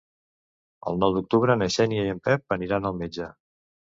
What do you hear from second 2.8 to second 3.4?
al metge.